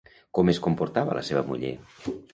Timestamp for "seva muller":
1.29-1.75